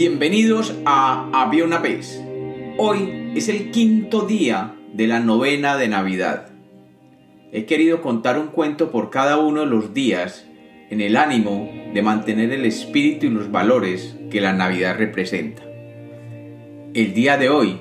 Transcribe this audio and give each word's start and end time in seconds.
Bienvenidos 0.00 0.76
a 0.84 1.28
Había 1.32 1.64
una 1.64 1.78
vez. 1.78 2.22
Hoy 2.76 3.32
es 3.34 3.48
el 3.48 3.72
quinto 3.72 4.20
día 4.20 4.76
de 4.92 5.08
la 5.08 5.18
novena 5.18 5.76
de 5.76 5.88
Navidad. 5.88 6.50
He 7.50 7.64
querido 7.64 8.00
contar 8.00 8.38
un 8.38 8.46
cuento 8.46 8.92
por 8.92 9.10
cada 9.10 9.38
uno 9.38 9.62
de 9.62 9.66
los 9.66 9.94
días 9.94 10.46
en 10.88 11.00
el 11.00 11.16
ánimo 11.16 11.68
de 11.92 12.00
mantener 12.00 12.52
el 12.52 12.64
espíritu 12.64 13.26
y 13.26 13.30
los 13.30 13.50
valores 13.50 14.16
que 14.30 14.40
la 14.40 14.52
Navidad 14.52 14.96
representa. 14.96 15.64
El 16.94 17.12
día 17.12 17.36
de 17.36 17.48
hoy 17.48 17.80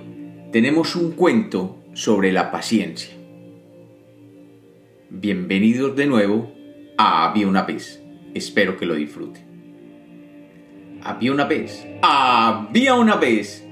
tenemos 0.52 0.96
un 0.96 1.12
cuento 1.12 1.84
sobre 1.94 2.32
la 2.32 2.50
paciencia. 2.50 3.16
Bienvenidos 5.12 5.96
de 5.96 6.08
nuevo 6.08 6.52
a 6.98 7.30
Había 7.30 7.48
una 7.48 7.62
vez. 7.62 8.02
Espero 8.34 8.76
que 8.76 8.88
lo 8.88 8.96
disfruten. 8.96 9.47
Había 11.04 11.32
una 11.32 11.46
vez, 11.46 11.88
había 12.02 12.96
una 12.96 13.16
vez, 13.16 13.66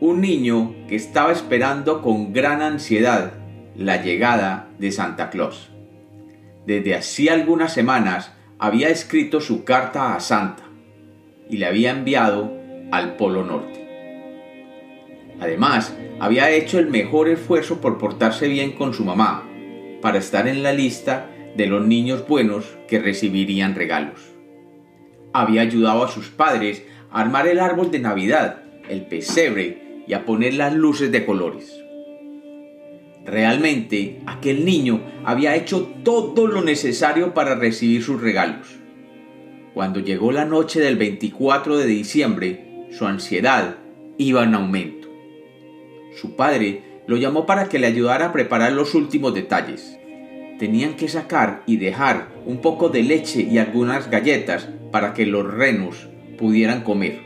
un 0.00 0.20
niño 0.20 0.74
que 0.88 0.96
estaba 0.96 1.32
esperando 1.32 2.02
con 2.02 2.32
gran 2.32 2.62
ansiedad 2.62 3.34
la 3.76 4.02
llegada 4.02 4.68
de 4.78 4.90
Santa 4.92 5.30
Claus. 5.30 5.70
Desde 6.66 6.94
hacía 6.94 7.34
algunas 7.34 7.72
semanas 7.72 8.32
había 8.58 8.88
escrito 8.88 9.40
su 9.40 9.64
carta 9.64 10.14
a 10.14 10.20
Santa 10.20 10.62
y 11.48 11.56
le 11.56 11.66
había 11.66 11.90
enviado 11.90 12.52
al 12.90 13.16
Polo 13.16 13.44
Norte. 13.44 13.80
Además, 15.40 15.96
había 16.18 16.50
hecho 16.50 16.78
el 16.78 16.88
mejor 16.88 17.28
esfuerzo 17.28 17.80
por 17.80 17.98
portarse 17.98 18.46
bien 18.48 18.72
con 18.72 18.92
su 18.92 19.04
mamá, 19.04 19.44
para 20.02 20.18
estar 20.18 20.46
en 20.46 20.62
la 20.62 20.72
lista 20.72 21.30
de 21.56 21.66
los 21.66 21.86
niños 21.86 22.26
buenos 22.28 22.76
que 22.88 22.98
recibirían 22.98 23.74
regalos. 23.74 24.29
Había 25.32 25.62
ayudado 25.62 26.04
a 26.04 26.10
sus 26.10 26.28
padres 26.28 26.82
a 27.10 27.20
armar 27.20 27.46
el 27.46 27.60
árbol 27.60 27.90
de 27.90 28.00
Navidad, 28.00 28.62
el 28.88 29.06
pesebre 29.06 30.02
y 30.06 30.14
a 30.14 30.24
poner 30.24 30.54
las 30.54 30.74
luces 30.74 31.12
de 31.12 31.24
colores. 31.24 31.80
Realmente 33.24 34.20
aquel 34.26 34.64
niño 34.64 35.00
había 35.24 35.54
hecho 35.54 35.88
todo 36.02 36.46
lo 36.46 36.62
necesario 36.62 37.32
para 37.34 37.54
recibir 37.54 38.02
sus 38.02 38.20
regalos. 38.20 38.66
Cuando 39.74 40.00
llegó 40.00 40.32
la 40.32 40.44
noche 40.44 40.80
del 40.80 40.96
24 40.96 41.76
de 41.76 41.86
diciembre, 41.86 42.86
su 42.90 43.06
ansiedad 43.06 43.76
iba 44.18 44.42
en 44.42 44.54
aumento. 44.54 45.08
Su 46.20 46.34
padre 46.34 47.02
lo 47.06 47.16
llamó 47.16 47.46
para 47.46 47.68
que 47.68 47.78
le 47.78 47.86
ayudara 47.86 48.26
a 48.26 48.32
preparar 48.32 48.72
los 48.72 48.94
últimos 48.94 49.32
detalles. 49.32 49.99
Tenían 50.60 50.96
que 50.96 51.08
sacar 51.08 51.62
y 51.64 51.78
dejar 51.78 52.28
un 52.44 52.58
poco 52.58 52.90
de 52.90 53.02
leche 53.02 53.40
y 53.40 53.56
algunas 53.56 54.10
galletas 54.10 54.68
para 54.92 55.14
que 55.14 55.24
los 55.24 55.50
renos 55.50 56.10
pudieran 56.36 56.82
comer. 56.82 57.22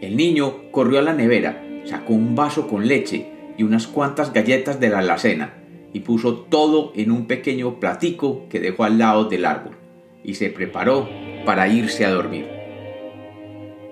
El 0.00 0.16
niño 0.16 0.70
corrió 0.70 0.98
a 0.98 1.02
la 1.02 1.12
nevera, 1.12 1.62
sacó 1.84 2.14
un 2.14 2.34
vaso 2.34 2.66
con 2.66 2.88
leche 2.88 3.26
y 3.58 3.64
unas 3.64 3.86
cuantas 3.86 4.32
galletas 4.32 4.80
de 4.80 4.88
la 4.88 5.00
alacena 5.00 5.52
y 5.92 6.00
puso 6.00 6.36
todo 6.36 6.92
en 6.96 7.10
un 7.10 7.26
pequeño 7.26 7.80
platico 7.80 8.48
que 8.48 8.58
dejó 8.58 8.84
al 8.84 8.96
lado 8.96 9.26
del 9.26 9.44
árbol 9.44 9.76
y 10.24 10.36
se 10.36 10.48
preparó 10.48 11.06
para 11.44 11.68
irse 11.68 12.06
a 12.06 12.12
dormir. 12.12 12.48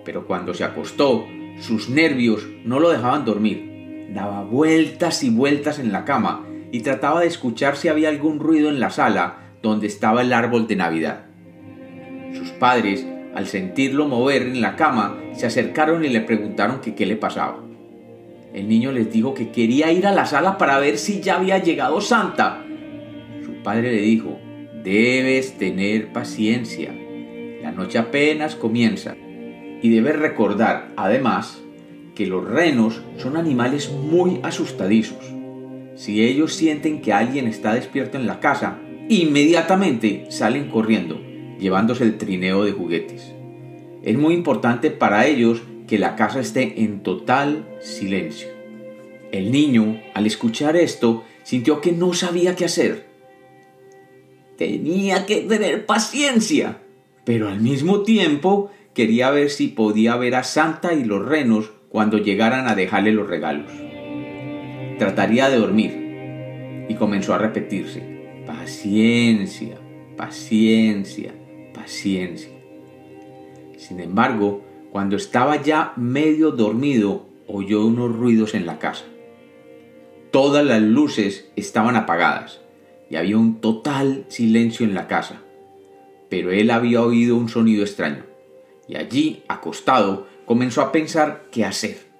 Pero 0.03 0.27
cuando 0.27 0.55
se 0.55 0.65
acostó, 0.65 1.27
sus 1.61 1.91
nervios 1.91 2.48
no 2.65 2.81
lo 2.81 2.89
dejaban 2.89 3.27
dormir. 3.27 4.09
Daba 4.15 4.45
vueltas 4.45 5.22
y 5.25 5.28
vueltas 5.28 5.78
en 5.78 5.92
la 5.92 6.06
cama 6.06 6.47
y 6.75 6.80
trataba 6.80 7.20
de 7.20 7.28
escuchar 7.28 7.77
si 7.77 7.86
había 7.86 8.08
algún 8.08 8.41
ruido 8.41 8.69
en 8.69 8.80
la 8.80 8.91
sala 8.91 9.36
donde 9.62 9.86
estaba 9.86 10.22
el 10.22 10.33
árbol 10.33 10.67
de 10.67 10.75
Navidad. 10.75 11.27
Sus 12.36 12.50
padres, 12.50 13.06
al 13.33 13.47
sentirlo 13.47 14.08
mover 14.08 14.42
en 14.42 14.61
la 14.61 14.75
cama, 14.75 15.16
se 15.34 15.47
acercaron 15.47 16.04
y 16.04 16.09
le 16.09 16.21
preguntaron 16.21 16.81
qué 16.81 17.06
le 17.06 17.15
pasaba. 17.15 17.62
El 18.53 18.66
niño 18.69 18.91
les 18.91 19.12
dijo 19.12 19.34
que 19.34 19.53
quería 19.53 19.93
ir 19.93 20.04
a 20.04 20.10
la 20.10 20.26
sala 20.26 20.59
para 20.59 20.81
ver 20.81 20.98
si 20.98 21.21
ya 21.21 21.37
había 21.37 21.59
llegado 21.59 22.00
Santa. 22.00 22.65
Su 23.44 23.62
padre 23.62 23.93
le 23.93 24.00
dijo, 24.00 24.41
debes 24.82 25.56
tener 25.56 26.12
paciencia. 26.12 26.93
La 27.62 27.71
noche 27.71 27.98
apenas 27.98 28.56
comienza. 28.56 29.15
Y 29.81 29.91
debes 29.91 30.19
recordar, 30.19 30.88
además, 30.97 31.62
que 32.16 32.27
los 32.27 32.44
renos 32.44 33.00
son 33.16 33.37
animales 33.37 33.93
muy 33.93 34.41
asustadizos. 34.43 35.34
Si 35.97 36.25
ellos 36.25 36.55
sienten 36.55 37.00
que 37.00 37.12
alguien 37.12 37.47
está 37.47 37.75
despierto 37.75 38.19
en 38.19 38.27
la 38.27 38.41
casa, 38.41 38.78
inmediatamente 39.09 40.27
salen 40.28 40.69
corriendo, 40.69 41.21
llevándose 41.59 42.05
el 42.05 42.19
trineo 42.19 42.65
de 42.65 42.72
juguetes. 42.72 43.32
Es 44.03 44.19
muy 44.19 44.34
importante 44.34 44.91
para 44.91 45.27
ellos 45.27 45.62
que 45.87 45.99
la 45.99 46.16
casa 46.16 46.41
esté 46.41 46.83
en 46.83 47.03
total 47.03 47.66
silencio. 47.81 48.49
El 49.31 49.53
niño, 49.53 50.00
al 50.15 50.27
escuchar 50.27 50.77
esto, 50.77 51.25
sintió 51.43 51.81
que 51.81 51.93
no 51.93 52.12
sabía 52.12 52.56
qué 52.56 52.65
hacer. 52.65 53.06
Tenía 54.56 55.27
que 55.27 55.43
tener 55.43 55.87
paciencia, 55.87 56.78
pero 57.25 57.49
al 57.49 57.60
mismo 57.60 58.03
tiempo 58.03 58.71
quería 58.94 59.31
ver 59.31 59.50
si 59.50 59.69
podía 59.69 60.16
ver 60.16 60.34
a 60.34 60.44
Santa 60.44 60.94
y 60.94 61.04
los 61.04 61.25
renos 61.25 61.72
cuando 61.88 62.19
llegaran 62.19 62.69
a 62.69 62.75
dejarle 62.75 63.12
los 63.12 63.28
regalos. 63.28 63.71
Trataría 64.99 65.49
de 65.49 65.59
dormir 65.59 66.87
y 66.88 66.94
comenzó 66.94 67.34
a 67.34 67.38
repetirse, 67.38 68.43
paciencia, 68.47 69.78
paciencia, 70.16 71.34
paciencia. 71.72 72.53
Sin 73.77 74.00
embargo, 74.00 74.62
cuando 74.93 75.16
estaba 75.16 75.60
ya 75.60 75.93
medio 75.97 76.53
dormido, 76.53 77.27
oyó 77.47 77.84
unos 77.84 78.15
ruidos 78.15 78.54
en 78.54 78.66
la 78.66 78.78
casa. 78.78 79.04
Todas 80.31 80.65
las 80.65 80.81
luces 80.81 81.50
estaban 81.56 81.97
apagadas 81.97 82.60
y 83.10 83.16
había 83.16 83.37
un 83.37 83.60
total 83.60 84.25
silencio 84.28 84.87
en 84.87 84.94
la 84.94 85.06
casa. 85.06 85.43
Pero 86.28 86.50
él 86.50 86.71
había 86.71 87.03
oído 87.03 87.37
un 87.37 87.49
sonido 87.49 87.83
extraño 87.83 88.25
y 88.88 88.97
allí, 88.97 89.43
acostado, 89.49 90.27
comenzó 90.44 90.83
a 90.83 90.93
pensar 90.93 91.47
qué 91.50 91.65
hacer. 91.65 92.13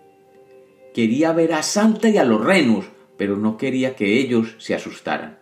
Quería 0.94 1.32
ver 1.32 1.53
a 1.53 1.65
Santa 1.65 2.09
y 2.09 2.19
a 2.19 2.25
los 2.25 2.43
renos, 2.43 2.87
pero 3.16 3.37
no 3.37 3.56
quería 3.56 3.97
que 3.97 4.21
ellos 4.21 4.55
se 4.59 4.77
asustaran. 4.77 5.38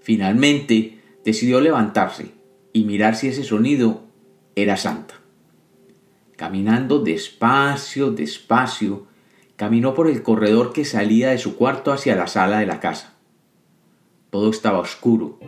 Finalmente, 0.00 1.00
decidió 1.24 1.60
levantarse 1.60 2.32
y 2.72 2.84
mirar 2.84 3.16
si 3.16 3.28
ese 3.28 3.44
sonido 3.44 4.02
era 4.54 4.76
Santa. 4.76 5.14
Caminando 6.36 6.98
despacio, 6.98 8.10
despacio, 8.10 9.06
caminó 9.56 9.94
por 9.94 10.08
el 10.08 10.22
corredor 10.22 10.72
que 10.72 10.84
salía 10.84 11.30
de 11.30 11.38
su 11.38 11.56
cuarto 11.56 11.90
hacia 11.90 12.14
la 12.14 12.26
sala 12.26 12.58
de 12.58 12.66
la 12.66 12.78
casa. 12.78 13.14
Todo 14.30 14.50
estaba 14.50 14.80
oscuro 14.80 15.38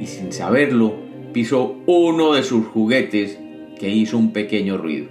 y 0.00 0.06
sin 0.06 0.32
saberlo 0.32 0.94
pisó 1.32 1.80
uno 1.86 2.34
de 2.34 2.42
sus 2.42 2.66
juguetes 2.66 3.38
que 3.78 3.88
hizo 3.90 4.18
un 4.18 4.32
pequeño 4.32 4.76
ruido. 4.76 5.08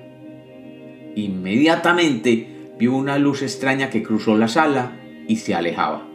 Inmediatamente 1.16 2.51
vio 2.82 2.96
una 2.96 3.20
luz 3.20 3.44
extraña 3.44 3.92
que 3.92 4.02
cruzó 4.02 4.36
la 4.36 4.48
sala 4.48 4.98
y 5.28 5.36
se 5.36 5.54
alejaba. 5.54 6.10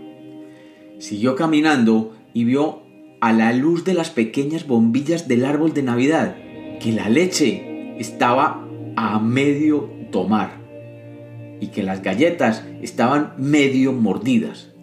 Siguió 0.98 1.36
caminando 1.36 2.16
y 2.34 2.42
vio 2.42 2.82
a 3.20 3.32
la 3.32 3.52
luz 3.52 3.84
de 3.84 3.94
las 3.94 4.10
pequeñas 4.10 4.66
bombillas 4.66 5.28
del 5.28 5.44
árbol 5.44 5.74
de 5.74 5.84
Navidad 5.84 6.34
que 6.80 6.90
la 6.90 7.08
leche 7.08 7.94
estaba 8.00 8.66
a 8.96 9.20
medio 9.20 9.88
tomar 10.10 10.60
y 11.60 11.68
que 11.68 11.84
las 11.84 12.02
galletas 12.02 12.66
estaban 12.82 13.34
medio 13.38 13.92
mordidas, 13.92 14.74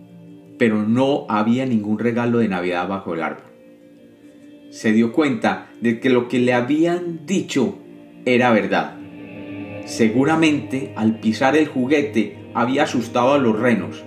pero 0.58 0.84
no 0.84 1.26
había 1.28 1.66
ningún 1.66 2.00
regalo 2.00 2.38
de 2.40 2.48
Navidad 2.48 2.88
bajo 2.88 3.14
el 3.14 3.24
árbol. 3.24 3.52
Se 4.70 4.94
dio 4.94 5.12
cuenta 5.12 5.68
de 5.82 6.00
que 6.00 6.10
lo 6.10 6.30
que 6.30 6.40
le 6.40 6.54
habían 6.54 7.26
dicho 7.26 7.78
era 8.24 8.54
verdad. 8.54 9.03
Seguramente 9.86 10.94
al 10.96 11.20
pisar 11.20 11.56
el 11.56 11.68
juguete 11.68 12.38
había 12.54 12.84
asustado 12.84 13.34
a 13.34 13.38
los 13.38 13.60
renos 13.60 14.04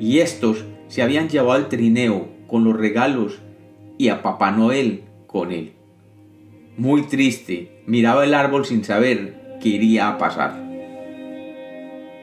y 0.00 0.18
estos 0.20 0.64
se 0.88 1.02
habían 1.02 1.28
llevado 1.28 1.52
al 1.52 1.68
trineo 1.68 2.28
con 2.46 2.64
los 2.64 2.76
regalos 2.76 3.40
y 3.98 4.08
a 4.08 4.22
Papá 4.22 4.50
Noel 4.50 5.04
con 5.26 5.52
él. 5.52 5.72
Muy 6.76 7.02
triste, 7.02 7.82
miraba 7.86 8.24
el 8.24 8.34
árbol 8.34 8.64
sin 8.64 8.84
saber 8.84 9.58
que 9.60 9.68
iría 9.68 10.08
a 10.08 10.18
pasar. 10.18 10.56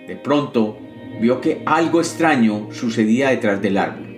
De 0.08 0.16
pronto 0.16 0.78
vio 1.22 1.42
que 1.42 1.62
algo 1.66 2.00
extraño 2.00 2.70
sucedía 2.72 3.30
detrás 3.30 3.62
del 3.62 3.78
árbol. 3.78 4.18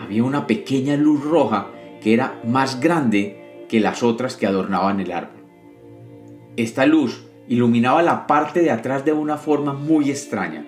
Había 0.00 0.24
una 0.24 0.46
pequeña 0.46 0.96
luz 0.96 1.22
roja 1.24 1.70
que 2.00 2.14
era 2.14 2.40
más 2.44 2.80
grande 2.80 3.64
que 3.68 3.80
las 3.80 4.02
otras 4.02 4.36
que 4.36 4.46
adornaban 4.46 5.00
el 5.00 5.12
árbol. 5.12 5.44
Esta 6.56 6.86
luz 6.86 7.24
iluminaba 7.48 8.02
la 8.02 8.26
parte 8.26 8.60
de 8.60 8.70
atrás 8.70 9.04
de 9.04 9.12
una 9.12 9.36
forma 9.36 9.72
muy 9.72 10.10
extraña. 10.10 10.66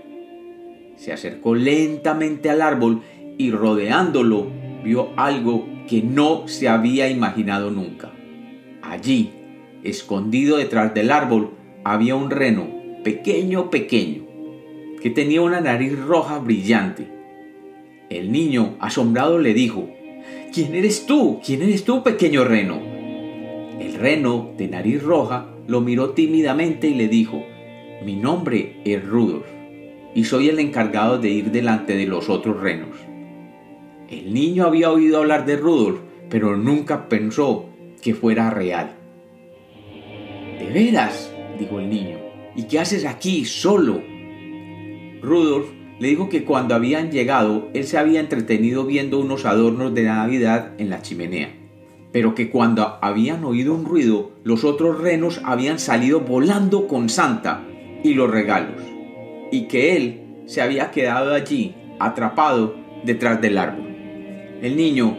Se 0.97 1.13
acercó 1.13 1.55
lentamente 1.55 2.51
al 2.51 2.63
árbol 2.63 3.03
y 3.39 3.51
rodeándolo 3.51 4.47
vio 4.83 5.11
algo 5.17 5.67
que 5.89 6.03
no 6.03 6.49
se 6.49 6.69
había 6.69 7.09
imaginado 7.09 7.71
nunca. 7.71 8.13
Allí, 8.83 9.33
escondido 9.83 10.57
detrás 10.57 10.95
del 10.95 11.11
árbol, 11.11 11.51
había 11.85 12.15
un 12.15 12.31
reno, 12.31 12.67
pequeño, 13.05 13.71
pequeño, 13.71 14.27
que 15.01 15.11
tenía 15.11 15.43
una 15.43 15.61
nariz 15.61 15.99
roja 15.99 16.39
brillante. 16.39 17.09
El 18.09 18.33
niño, 18.33 18.77
asombrado, 18.81 19.39
le 19.39 19.55
dijo, 19.55 19.89
¿Quién 20.53 20.75
eres 20.75 21.07
tú? 21.07 21.41
¿Quién 21.45 21.63
eres 21.63 21.85
tú, 21.85 22.03
pequeño 22.03 22.45
reno? 22.45 22.96
El 24.07 24.19
reno, 24.19 24.53
de 24.57 24.69
nariz 24.69 25.03
roja, 25.03 25.49
lo 25.67 25.81
miró 25.81 26.11
tímidamente 26.11 26.87
y 26.87 26.95
le 26.95 27.09
dijo, 27.09 27.45
Mi 28.05 28.15
nombre 28.15 28.77
es 28.85 29.05
Rudolf, 29.05 29.47
y 30.15 30.23
soy 30.23 30.49
el 30.49 30.61
encargado 30.61 31.19
de 31.19 31.31
ir 31.31 31.51
delante 31.51 31.97
de 31.97 32.07
los 32.07 32.29
otros 32.29 32.61
renos. 32.61 32.97
El 34.09 34.33
niño 34.33 34.65
había 34.65 34.93
oído 34.93 35.19
hablar 35.19 35.45
de 35.45 35.57
Rudolf, 35.57 35.99
pero 36.31 36.57
nunca 36.57 37.09
pensó 37.09 37.69
que 38.01 38.15
fuera 38.15 38.49
real. 38.49 38.93
¿De 40.61 40.71
veras? 40.73 41.35
dijo 41.59 41.81
el 41.81 41.91
niño. 41.91 42.19
¿Y 42.55 42.63
qué 42.69 42.79
haces 42.79 43.05
aquí, 43.05 43.45
solo? 43.45 44.01
Rudolf 45.21 45.67
le 45.99 46.07
dijo 46.07 46.29
que 46.29 46.45
cuando 46.45 46.77
habían 46.77 47.11
llegado, 47.11 47.71
él 47.75 47.83
se 47.83 47.99
había 47.99 48.21
entretenido 48.21 48.87
viendo 48.87 49.19
unos 49.19 49.47
adornos 49.47 49.93
de 49.95 50.05
Navidad 50.05 50.75
en 50.79 50.91
la 50.91 51.03
chimenea, 51.03 51.66
pero 52.13 52.35
que 52.35 52.51
cuando 52.51 52.99
habían 53.03 53.45
oído 53.45 53.75
un 53.75 53.85
ruido, 53.85 54.33
los 54.45 54.65
otros 54.65 55.01
renos 55.01 55.41
habían 55.45 55.79
salido 55.79 56.21
volando 56.21 56.87
con 56.87 57.09
Santa 57.09 57.63
y 58.03 58.15
los 58.15 58.31
regalos, 58.31 58.83
y 59.51 59.63
que 59.69 59.97
él 59.97 60.43
se 60.47 60.63
había 60.63 60.91
quedado 60.91 61.35
allí, 61.35 61.75
atrapado 61.99 62.77
detrás 63.05 63.41
del 63.41 63.59
árbol. 63.59 63.87
El 64.63 64.77
niño 64.77 65.17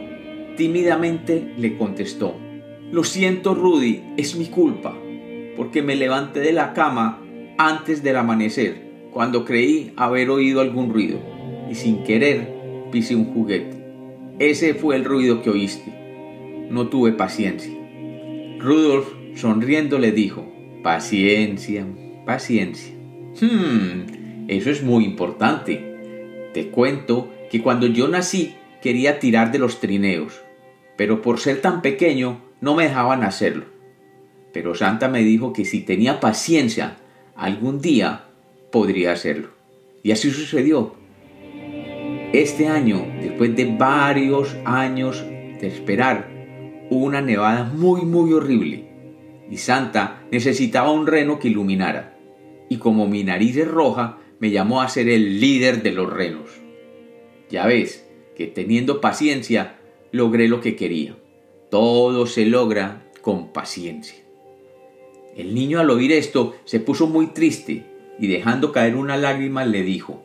tímidamente 0.56 1.54
le 1.56 1.76
contestó, 1.76 2.36
Lo 2.90 3.04
siento, 3.04 3.54
Rudy, 3.54 4.02
es 4.16 4.36
mi 4.36 4.46
culpa, 4.46 4.96
porque 5.56 5.82
me 5.82 5.96
levanté 5.96 6.40
de 6.40 6.52
la 6.52 6.72
cama 6.72 7.22
antes 7.58 8.02
del 8.02 8.16
amanecer 8.16 8.88
cuando 9.12 9.44
creí 9.44 9.92
haber 9.96 10.30
oído 10.30 10.60
algún 10.60 10.92
ruido 10.92 11.18
y 11.70 11.74
sin 11.74 12.02
querer 12.04 12.48
pisé 12.92 13.16
un 13.16 13.32
juguete. 13.32 13.76
Ese 14.38 14.74
fue 14.74 14.96
el 14.96 15.04
ruido 15.04 15.42
que 15.42 15.50
oíste. 15.50 15.92
No 16.70 16.88
tuve 16.88 17.12
paciencia. 17.12 17.72
Rudolf, 18.58 19.08
sonriendo, 19.34 19.98
le 19.98 20.12
dijo, 20.12 20.46
paciencia, 20.82 21.86
paciencia. 22.26 22.94
Hmm, 23.40 24.48
eso 24.48 24.70
es 24.70 24.82
muy 24.82 25.04
importante. 25.04 26.50
Te 26.52 26.68
cuento 26.68 27.30
que 27.50 27.62
cuando 27.62 27.86
yo 27.86 28.08
nací 28.08 28.54
quería 28.82 29.18
tirar 29.18 29.52
de 29.52 29.58
los 29.58 29.80
trineos, 29.80 30.40
pero 30.96 31.22
por 31.22 31.38
ser 31.38 31.60
tan 31.60 31.82
pequeño 31.82 32.40
no 32.60 32.74
me 32.74 32.84
dejaban 32.84 33.22
hacerlo. 33.22 33.66
Pero 34.52 34.74
Santa 34.74 35.08
me 35.08 35.22
dijo 35.22 35.52
que 35.52 35.64
si 35.64 35.80
tenía 35.80 36.20
paciencia, 36.20 36.96
algún 37.36 37.80
día 37.80 38.24
podría 38.72 39.12
hacerlo. 39.12 39.50
Y 40.02 40.10
así 40.10 40.30
sucedió. 40.30 40.94
Este 42.32 42.68
año, 42.68 43.06
después 43.20 43.54
de 43.56 43.64
varios 43.76 44.56
años 44.64 45.24
de 45.24 45.66
esperar, 45.66 46.37
una 46.90 47.20
nevada 47.20 47.64
muy 47.64 48.02
muy 48.02 48.32
horrible 48.32 48.88
y 49.50 49.56
Santa 49.56 50.22
necesitaba 50.30 50.90
un 50.90 51.06
reno 51.06 51.38
que 51.38 51.48
iluminara. 51.48 52.18
Y 52.68 52.76
como 52.76 53.06
mi 53.06 53.24
nariz 53.24 53.56
es 53.56 53.68
roja, 53.68 54.18
me 54.38 54.50
llamó 54.50 54.82
a 54.82 54.88
ser 54.88 55.08
el 55.08 55.40
líder 55.40 55.82
de 55.82 55.92
los 55.92 56.12
renos. 56.12 56.50
Ya 57.50 57.66
ves 57.66 58.06
que 58.36 58.46
teniendo 58.46 59.00
paciencia 59.00 59.78
logré 60.12 60.48
lo 60.48 60.60
que 60.60 60.76
quería. 60.76 61.16
Todo 61.70 62.26
se 62.26 62.44
logra 62.44 63.10
con 63.22 63.52
paciencia. 63.52 64.16
El 65.36 65.54
niño 65.54 65.80
al 65.80 65.90
oír 65.90 66.12
esto 66.12 66.56
se 66.64 66.80
puso 66.80 67.06
muy 67.06 67.28
triste 67.28 67.86
y 68.18 68.26
dejando 68.26 68.72
caer 68.72 68.96
una 68.96 69.16
lágrima 69.16 69.64
le 69.64 69.82
dijo, 69.82 70.24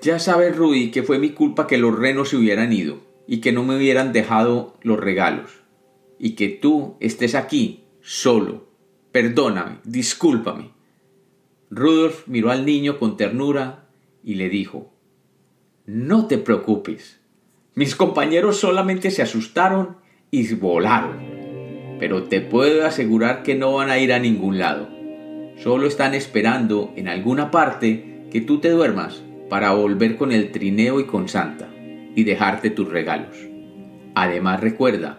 Ya 0.00 0.18
sabes, 0.18 0.56
Rudy, 0.56 0.90
que 0.90 1.02
fue 1.02 1.18
mi 1.18 1.30
culpa 1.30 1.66
que 1.66 1.78
los 1.78 1.98
renos 1.98 2.28
se 2.28 2.36
hubieran 2.36 2.72
ido 2.72 3.11
y 3.26 3.40
que 3.40 3.52
no 3.52 3.64
me 3.64 3.76
hubieran 3.76 4.12
dejado 4.12 4.78
los 4.82 4.98
regalos, 4.98 5.62
y 6.18 6.30
que 6.30 6.48
tú 6.48 6.96
estés 7.00 7.34
aquí, 7.34 7.84
solo. 8.00 8.68
Perdóname, 9.12 9.78
discúlpame. 9.84 10.70
Rudolf 11.70 12.26
miró 12.26 12.50
al 12.50 12.64
niño 12.64 12.98
con 12.98 13.16
ternura 13.16 13.88
y 14.22 14.34
le 14.34 14.48
dijo, 14.48 14.92
No 15.86 16.26
te 16.26 16.38
preocupes. 16.38 17.20
Mis 17.74 17.94
compañeros 17.96 18.58
solamente 18.58 19.10
se 19.10 19.22
asustaron 19.22 19.96
y 20.30 20.52
volaron, 20.54 21.18
pero 21.98 22.24
te 22.24 22.40
puedo 22.40 22.86
asegurar 22.86 23.42
que 23.42 23.54
no 23.54 23.74
van 23.74 23.90
a 23.90 23.98
ir 23.98 24.12
a 24.12 24.18
ningún 24.18 24.58
lado 24.58 24.92
Solo 25.62 25.86
están 25.86 26.14
esperando 26.14 26.92
en 26.96 27.06
alguna 27.06 27.52
parte 27.52 28.26
que 28.32 28.40
tú 28.40 28.58
te 28.58 28.70
duermas 28.70 29.22
para 29.48 29.72
volver 29.72 30.16
con 30.16 30.32
el 30.32 30.50
trineo 30.50 30.98
y 30.98 31.04
con 31.04 31.28
Santa 31.28 31.71
y 32.14 32.24
dejarte 32.24 32.70
tus 32.70 32.88
regalos. 32.88 33.36
Además 34.14 34.60
recuerda, 34.60 35.18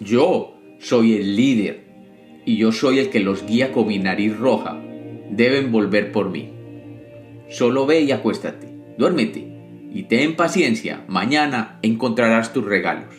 yo 0.00 0.58
soy 0.78 1.14
el 1.14 1.36
líder 1.36 1.84
y 2.44 2.56
yo 2.56 2.72
soy 2.72 2.98
el 2.98 3.10
que 3.10 3.20
los 3.20 3.46
guía 3.46 3.72
con 3.72 3.88
mi 3.88 3.98
nariz 3.98 4.36
roja. 4.36 4.80
Deben 5.30 5.72
volver 5.72 6.12
por 6.12 6.30
mí. 6.30 6.50
Solo 7.48 7.86
ve 7.86 8.00
y 8.00 8.12
acuéstate, 8.12 8.68
duérmete 8.98 9.46
y 9.94 10.04
ten 10.04 10.36
paciencia, 10.36 11.04
mañana 11.06 11.78
encontrarás 11.82 12.52
tus 12.52 12.64
regalos. 12.64 13.14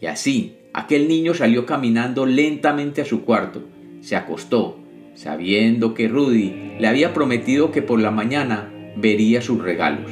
Y 0.00 0.06
así, 0.06 0.56
aquel 0.72 1.08
niño 1.08 1.34
salió 1.34 1.64
caminando 1.64 2.26
lentamente 2.26 3.02
a 3.02 3.04
su 3.04 3.24
cuarto, 3.24 3.62
se 4.00 4.16
acostó 4.16 4.78
sabiendo 5.18 5.94
que 5.94 6.06
Rudy 6.06 6.76
le 6.78 6.86
había 6.86 7.12
prometido 7.12 7.72
que 7.72 7.82
por 7.82 8.00
la 8.00 8.12
mañana 8.12 8.72
vería 8.96 9.42
sus 9.42 9.60
regalos. 9.60 10.08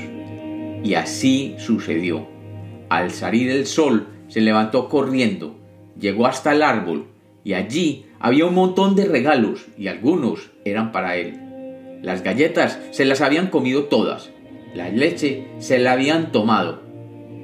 Y 0.83 0.95
así 0.95 1.55
sucedió. 1.59 2.27
Al 2.89 3.11
salir 3.11 3.51
el 3.51 3.67
sol, 3.67 4.09
se 4.29 4.41
levantó 4.41 4.89
corriendo, 4.89 5.57
llegó 5.99 6.27
hasta 6.27 6.53
el 6.53 6.63
árbol, 6.63 7.07
y 7.45 7.55
allí 7.55 8.07
había 8.19 8.47
un 8.47 8.55
montón 8.55 8.97
de 8.97 9.07
regalos, 9.07 9.67
y 9.79 9.89
algunos 9.89 10.51
eran 10.65 10.93
para 10.93 11.17
él. 11.17 11.99
Las 12.03 12.23
galletas 12.23 12.79
se 12.91 13.05
las 13.05 13.21
habían 13.21 13.49
comido 13.49 13.85
todas, 13.85 14.31
la 14.75 14.89
leche 14.91 15.49
se 15.59 15.79
la 15.79 15.93
habían 15.93 16.33
tomado, 16.33 16.83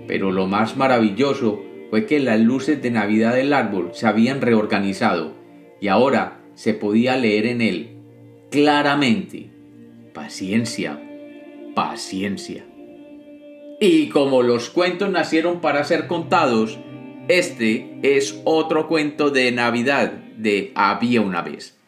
pero 0.06 0.30
lo 0.30 0.46
más 0.46 0.76
maravilloso 0.76 1.62
fue 1.90 2.06
que 2.06 2.20
las 2.20 2.40
luces 2.40 2.82
de 2.82 2.90
Navidad 2.90 3.34
del 3.34 3.52
árbol 3.52 3.90
se 3.92 4.06
habían 4.06 4.40
reorganizado, 4.40 5.32
y 5.80 5.88
ahora 5.88 6.40
se 6.54 6.74
podía 6.74 7.16
leer 7.16 7.46
en 7.46 7.60
él 7.60 7.92
claramente, 8.52 9.48
paciencia, 10.12 11.00
paciencia. 11.74 12.66
Y 13.84 14.10
como 14.10 14.44
los 14.44 14.70
cuentos 14.70 15.10
nacieron 15.10 15.60
para 15.60 15.82
ser 15.82 16.06
contados, 16.06 16.78
este 17.26 17.98
es 18.04 18.40
otro 18.44 18.86
cuento 18.86 19.30
de 19.30 19.50
Navidad 19.50 20.12
de 20.12 20.70
Había 20.76 21.20
una 21.20 21.42
vez. 21.42 21.81